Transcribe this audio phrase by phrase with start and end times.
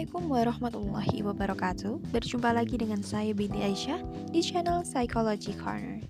[0.00, 1.92] Assalamualaikum warahmatullahi wabarakatuh.
[2.08, 4.00] Berjumpa lagi dengan saya Binti Aisyah
[4.32, 6.00] di channel Psychology Corner.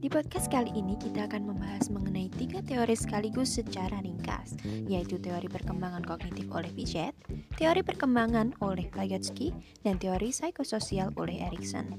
[0.00, 4.56] Di podcast kali ini kita akan membahas mengenai tiga teori sekaligus secara ringkas
[4.88, 7.12] Yaitu teori perkembangan kognitif oleh Piaget,
[7.60, 9.52] teori perkembangan oleh Vygotsky,
[9.84, 11.92] dan teori psikososial oleh Erikson.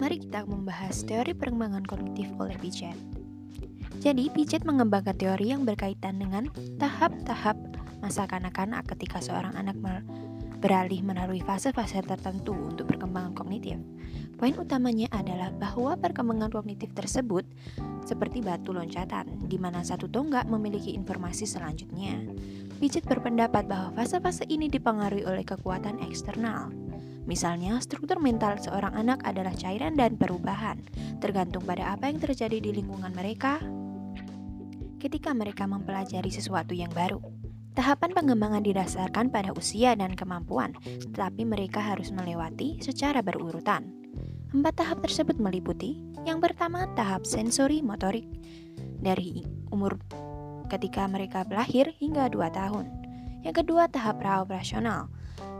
[0.00, 3.15] Mari kita membahas teori perkembangan kognitif oleh Piaget
[4.00, 7.56] jadi, Piaget mengembangkan teori yang berkaitan dengan tahap-tahap
[8.04, 9.74] masa kanak-kanak ketika seorang anak
[10.60, 13.80] beralih melalui fase-fase tertentu untuk perkembangan kognitif.
[14.36, 17.48] Poin utamanya adalah bahwa perkembangan kognitif tersebut
[18.04, 22.20] seperti batu loncatan, di mana satu tonggak memiliki informasi selanjutnya.
[22.76, 26.68] Piaget berpendapat bahwa fase-fase ini dipengaruhi oleh kekuatan eksternal.
[27.26, 30.78] Misalnya, struktur mental seorang anak adalah cairan dan perubahan,
[31.18, 33.58] tergantung pada apa yang terjadi di lingkungan mereka,
[34.96, 37.20] ketika mereka mempelajari sesuatu yang baru.
[37.76, 43.92] Tahapan pengembangan didasarkan pada usia dan kemampuan, tetapi mereka harus melewati secara berurutan.
[44.56, 48.24] Empat tahap tersebut meliputi yang pertama tahap sensori motorik
[49.04, 50.00] dari umur
[50.72, 52.88] ketika mereka lahir hingga 2 tahun.
[53.44, 55.12] Yang kedua tahap pra-operasional,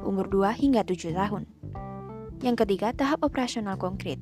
[0.02, 1.44] umur 2 hingga 7 tahun.
[2.40, 4.18] Yang ketiga tahap operasional konkret,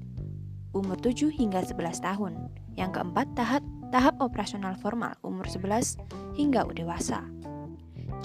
[0.74, 2.32] umur 7 hingga 11 tahun.
[2.74, 3.62] Yang keempat tahap
[3.94, 6.02] tahap operasional formal umur 11
[6.34, 7.22] hingga dewasa.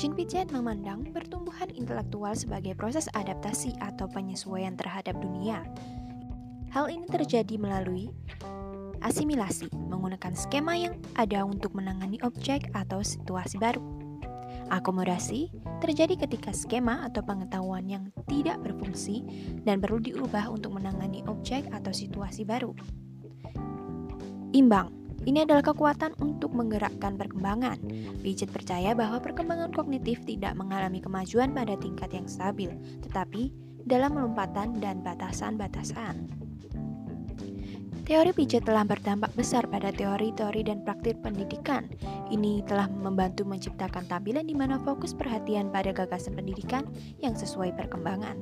[0.01, 5.61] Jean Piaget memandang pertumbuhan intelektual sebagai proses adaptasi atau penyesuaian terhadap dunia.
[6.73, 8.09] Hal ini terjadi melalui
[9.05, 13.85] asimilasi, menggunakan skema yang ada untuk menangani objek atau situasi baru.
[14.73, 15.53] Akomodasi
[15.85, 19.21] terjadi ketika skema atau pengetahuan yang tidak berfungsi
[19.69, 22.73] dan perlu diubah untuk menangani objek atau situasi baru.
[24.49, 27.79] Imbang ini adalah kekuatan untuk menggerakkan perkembangan.
[28.23, 32.71] Piaget percaya bahwa perkembangan kognitif tidak mengalami kemajuan pada tingkat yang stabil,
[33.03, 33.51] tetapi
[33.83, 36.29] dalam lompatan dan batasan-batasan.
[38.09, 41.85] Teori Piaget telah berdampak besar pada teori-teori dan praktik pendidikan.
[42.33, 46.89] Ini telah membantu menciptakan tampilan di mana fokus perhatian pada gagasan pendidikan
[47.21, 48.33] yang sesuai perkembangan.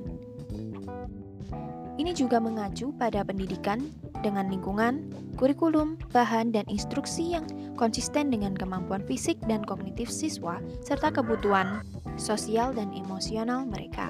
[2.00, 3.92] Ini juga mengacu pada pendidikan
[4.22, 7.46] dengan lingkungan, kurikulum, bahan, dan instruksi yang
[7.78, 11.86] konsisten dengan kemampuan fisik dan kognitif siswa, serta kebutuhan
[12.18, 14.10] sosial dan emosional mereka.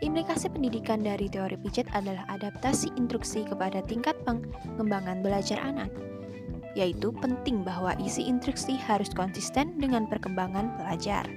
[0.00, 5.92] Implikasi pendidikan dari teori Piaget adalah adaptasi instruksi kepada tingkat pengembangan belajar anak,
[6.72, 11.28] yaitu penting bahwa isi instruksi harus konsisten dengan perkembangan pelajar.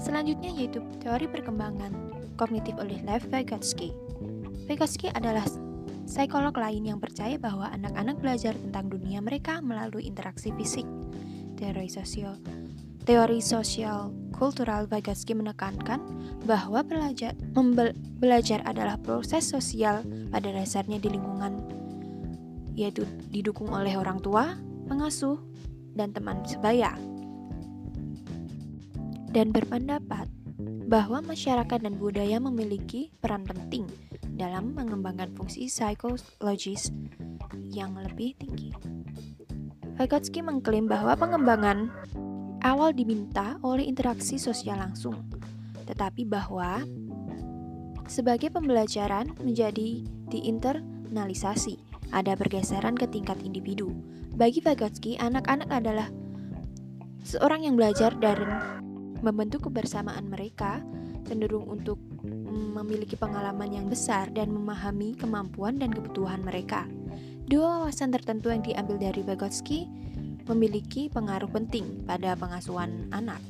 [0.00, 1.92] Selanjutnya yaitu teori perkembangan
[2.40, 3.92] kognitif oleh Lev Vygotsky.
[4.64, 5.44] Vygotsky adalah
[6.12, 10.84] psikolog lain yang percaya bahwa anak-anak belajar tentang dunia mereka melalui interaksi fisik.
[11.56, 12.36] Teori sosial
[13.08, 16.04] Teori sosial kultural Vygotsky menekankan
[16.44, 17.32] bahwa belajar,
[18.20, 21.64] belajar adalah proses sosial pada dasarnya di lingkungan
[22.76, 24.56] yaitu didukung oleh orang tua,
[24.88, 25.40] pengasuh,
[25.92, 26.92] dan teman sebaya.
[29.32, 30.28] Dan berpendapat
[30.88, 33.88] bahwa masyarakat dan budaya memiliki peran penting
[34.36, 36.92] dalam mengembangkan fungsi psikologis
[37.72, 38.72] yang lebih tinggi.
[39.96, 41.92] Vygotsky mengklaim bahwa pengembangan
[42.64, 45.20] awal diminta oleh interaksi sosial langsung,
[45.84, 46.80] tetapi bahwa
[48.08, 51.78] sebagai pembelajaran menjadi diinternalisasi,
[52.12, 53.92] ada pergeseran ke tingkat individu.
[54.32, 56.08] Bagi Vygotsky, anak-anak adalah
[57.22, 58.44] seorang yang belajar dari
[59.22, 60.82] membentuk kebersamaan mereka
[61.24, 62.00] cenderung untuk
[62.52, 66.84] memiliki pengalaman yang besar dan memahami kemampuan dan kebutuhan mereka.
[67.48, 69.88] Dua wawasan tertentu yang diambil dari Vygotsky
[70.46, 73.40] memiliki pengaruh penting pada pengasuhan anak.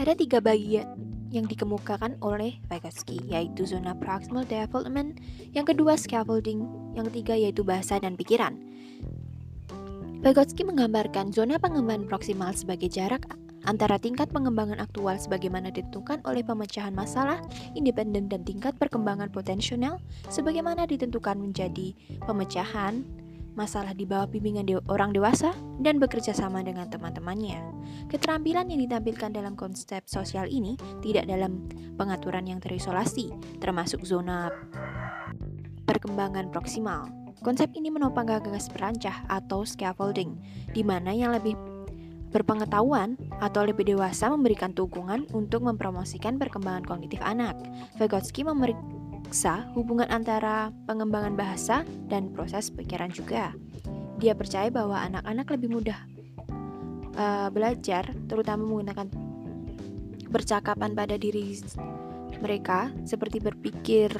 [0.00, 0.96] Ada tiga bagian
[1.30, 5.22] yang dikemukakan oleh Vygotsky, yaitu zona proximal development,
[5.54, 6.66] yang kedua scaffolding,
[6.98, 8.58] yang ketiga yaitu bahasa dan pikiran.
[10.20, 13.24] Vygotsky menggambarkan zona pengembangan proksimal sebagai jarak
[13.64, 17.40] antara tingkat pengembangan aktual sebagaimana ditentukan oleh pemecahan masalah
[17.76, 20.00] independen dan tingkat perkembangan potensial
[20.32, 21.92] sebagaimana ditentukan menjadi
[22.24, 23.04] pemecahan
[23.58, 25.52] masalah di bawah bimbingan de orang dewasa
[25.82, 27.58] dan bekerja sama dengan teman-temannya.
[28.06, 31.66] Keterampilan yang ditampilkan dalam konsep sosial ini tidak dalam
[31.98, 34.48] pengaturan yang terisolasi, termasuk zona
[35.84, 37.10] perkembangan proksimal.
[37.40, 40.36] Konsep ini menopang gagas perancah atau scaffolding,
[40.76, 41.56] di mana yang lebih
[42.30, 47.58] berpengetahuan atau lebih dewasa memberikan dukungan untuk mempromosikan perkembangan kognitif anak.
[47.98, 53.50] Vygotsky memeriksa hubungan antara pengembangan bahasa dan proses pikiran juga.
[54.22, 55.98] Dia percaya bahwa anak-anak lebih mudah
[57.18, 59.10] uh, belajar, terutama menggunakan
[60.30, 61.58] percakapan pada diri
[62.38, 64.12] mereka, seperti berpikir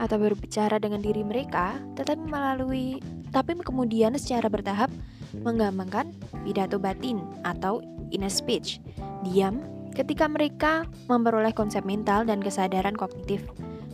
[0.00, 2.98] atau berbicara dengan diri mereka, tetapi melalui
[3.32, 4.92] tapi kemudian secara bertahap
[5.40, 6.12] mengembangkan
[6.44, 7.80] pidato batin atau
[8.12, 8.78] inner speech.
[9.24, 9.64] Diam
[9.96, 13.44] ketika mereka memperoleh konsep mental dan kesadaran kognitif.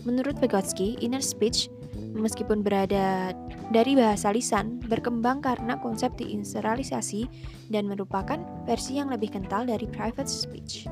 [0.07, 1.71] Menurut Vygotsky, inner speech
[2.19, 3.35] meskipun berada
[3.71, 7.29] dari bahasa lisan, berkembang karena konsep diinseralisasi
[7.69, 10.89] dan merupakan versi yang lebih kental dari private speech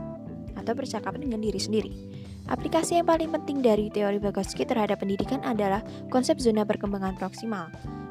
[0.55, 1.93] atau percakapan dengan diri sendiri.
[2.47, 5.83] Aplikasi yang paling penting dari teori Vygotsky terhadap pendidikan adalah
[6.15, 7.67] konsep zona perkembangan proksimal.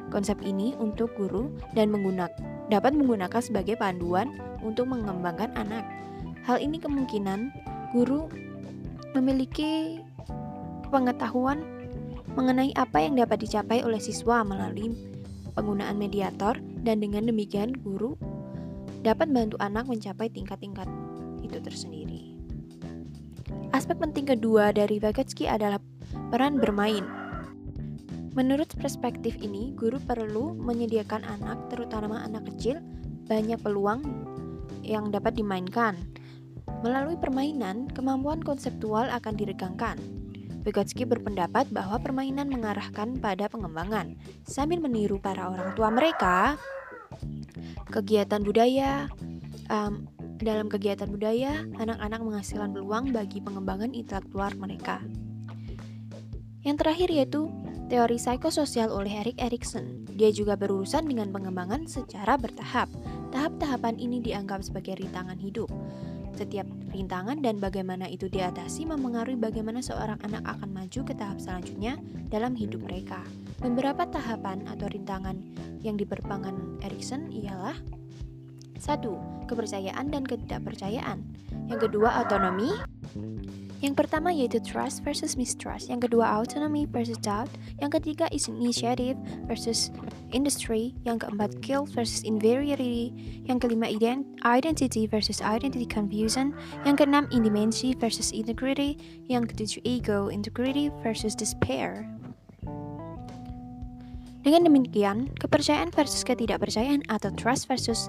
[0.08, 2.34] Konsep ini untuk guru dan menggunakan
[2.66, 5.86] dapat menggunakan sebagai panduan untuk mengembangkan anak.
[6.46, 7.50] Hal ini kemungkinan
[7.94, 8.30] guru
[9.14, 10.02] memiliki
[10.90, 11.62] pengetahuan
[12.36, 14.92] mengenai apa yang dapat dicapai oleh siswa melalui
[15.56, 18.14] penggunaan mediator dan dengan demikian guru
[19.00, 20.86] dapat membantu anak mencapai tingkat-tingkat
[21.40, 22.36] itu tersendiri.
[23.72, 25.80] Aspek penting kedua dari Vygotsky adalah
[26.30, 27.25] peran bermain.
[28.36, 32.84] Menurut perspektif ini, guru perlu menyediakan anak, terutama anak kecil,
[33.24, 34.04] banyak peluang
[34.84, 35.96] yang dapat dimainkan.
[36.84, 39.96] Melalui permainan, kemampuan konseptual akan diregangkan.
[40.68, 44.20] Vygotsky berpendapat bahwa permainan mengarahkan pada pengembangan.
[44.44, 46.60] Sambil meniru para orang tua mereka,
[47.88, 49.08] kegiatan budaya
[49.72, 50.04] um,
[50.36, 55.00] dalam kegiatan budaya, anak-anak menghasilkan peluang bagi pengembangan intelektual mereka.
[56.66, 57.48] Yang terakhir yaitu
[57.86, 60.10] teori psikososial oleh Erik Erikson.
[60.18, 62.90] Dia juga berurusan dengan pengembangan secara bertahap.
[63.30, 65.70] Tahap-tahapan ini dianggap sebagai rintangan hidup.
[66.36, 71.96] Setiap rintangan dan bagaimana itu diatasi memengaruhi bagaimana seorang anak akan maju ke tahap selanjutnya
[72.28, 73.22] dalam hidup mereka.
[73.62, 75.38] Beberapa tahapan atau rintangan
[75.80, 77.78] yang diperbangun Erikson ialah
[78.76, 79.16] satu,
[79.48, 81.24] kepercayaan dan ketidakpercayaan.
[81.72, 82.68] Yang kedua, autonomi.
[83.84, 85.92] Yang pertama yaitu trust versus mistrust.
[85.92, 87.52] Yang kedua, autonomy versus doubt.
[87.76, 89.92] Yang ketiga is initiative versus
[90.32, 90.96] industry.
[91.04, 93.12] Yang keempat, guilt versus inferiority.
[93.44, 93.92] Yang kelima,
[94.48, 96.56] identity versus identity confusion.
[96.88, 98.96] Yang keenam, independency versus integrity.
[99.28, 102.08] Yang ketujuh, ego, integrity versus despair.
[104.40, 108.08] Dengan demikian, kepercayaan versus ketidakpercayaan atau trust versus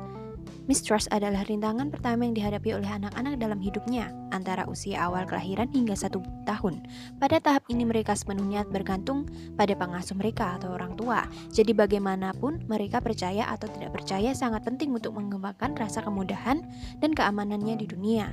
[0.67, 5.95] Mistrust adalah rintangan pertama yang dihadapi oleh anak-anak dalam hidupnya, antara usia awal kelahiran hingga
[5.95, 6.83] satu tahun.
[7.23, 11.23] Pada tahap ini mereka sepenuhnya bergantung pada pengasuh mereka atau orang tua.
[11.55, 16.59] Jadi bagaimanapun mereka percaya atau tidak percaya sangat penting untuk mengembangkan rasa kemudahan
[16.99, 18.27] dan keamanannya di dunia.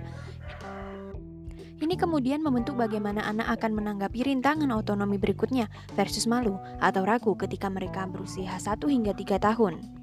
[1.78, 7.70] Ini kemudian membentuk bagaimana anak akan menanggapi rintangan otonomi berikutnya versus malu atau ragu ketika
[7.70, 9.93] mereka berusia 1 hingga 3 tahun.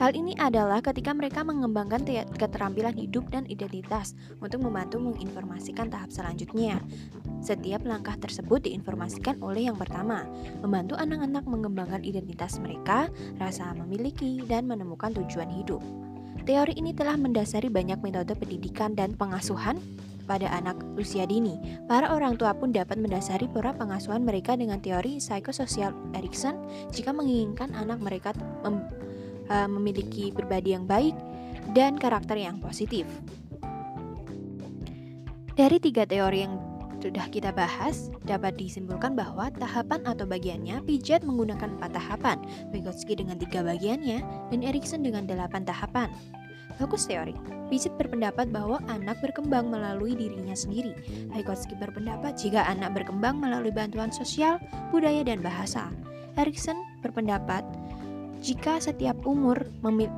[0.00, 6.80] Hal ini adalah ketika mereka mengembangkan keterampilan hidup dan identitas untuk membantu menginformasikan tahap selanjutnya.
[7.44, 10.24] Setiap langkah tersebut diinformasikan oleh yang pertama,
[10.64, 15.84] membantu anak-anak mengembangkan identitas mereka, rasa memiliki, dan menemukan tujuan hidup.
[16.48, 19.76] Teori ini telah mendasari banyak metode pendidikan dan pengasuhan
[20.24, 21.60] pada anak usia dini.
[21.84, 26.56] Para orang tua pun dapat mendasari pola pengasuhan mereka dengan teori psikososial Erikson
[26.88, 28.32] jika menginginkan anak mereka
[29.50, 31.12] uh, memiliki pribadi yang baik
[31.76, 33.04] dan karakter yang positif.
[35.58, 36.56] Dari tiga teori yang
[37.00, 42.36] sudah kita bahas, dapat disimpulkan bahwa tahapan atau bagiannya pijat menggunakan empat tahapan,
[42.76, 44.20] Vygotsky dengan tiga bagiannya,
[44.52, 46.12] dan Erikson dengan delapan tahapan.
[46.76, 47.32] Bagus teori.
[47.72, 50.92] Pijat berpendapat bahwa anak berkembang melalui dirinya sendiri.
[51.32, 54.60] Vygotsky berpendapat jika anak berkembang melalui bantuan sosial,
[54.92, 55.88] budaya, dan bahasa.
[56.36, 57.64] Erikson berpendapat
[58.40, 59.68] jika setiap umur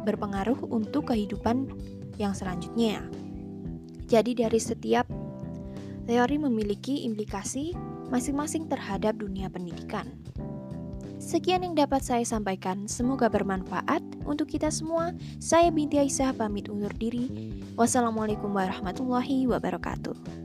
[0.06, 1.66] berpengaruh untuk kehidupan
[2.16, 3.02] yang selanjutnya.
[4.06, 5.10] Jadi dari setiap
[6.06, 7.74] teori memiliki implikasi
[8.10, 10.06] masing-masing terhadap dunia pendidikan.
[11.22, 15.14] Sekian yang dapat saya sampaikan, semoga bermanfaat untuk kita semua.
[15.38, 17.30] Saya Binti Aisyah pamit undur diri.
[17.78, 20.41] Wassalamualaikum warahmatullahi wabarakatuh.